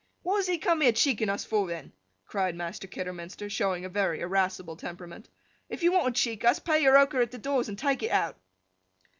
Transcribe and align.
'What 0.23 0.37
does 0.37 0.47
he 0.47 0.57
come 0.57 0.81
here 0.81 0.91
cheeking 0.93 1.29
us 1.29 1.45
for, 1.45 1.67
then?' 1.67 1.91
cried 2.25 2.55
Master 2.55 2.87
Kidderminster, 2.87 3.51
showing 3.51 3.85
a 3.85 3.87
very 3.87 4.19
irascible 4.21 4.75
temperament. 4.75 5.29
'If 5.69 5.83
you 5.83 5.91
want 5.91 6.15
to 6.15 6.19
cheek 6.19 6.43
us, 6.43 6.57
pay 6.57 6.81
your 6.81 6.97
ochre 6.97 7.21
at 7.21 7.29
the 7.29 7.37
doors 7.37 7.69
and 7.69 7.77
take 7.77 8.01
it 8.01 8.09
out. 8.09 8.39